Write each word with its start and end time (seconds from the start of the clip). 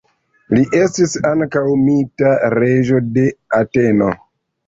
Li 0.53 0.61
estis 0.77 1.11
ankaŭ 1.31 1.61
mita 1.83 2.33
reĝo 2.55 3.01
de 3.19 3.27
Ateno. 3.61 4.09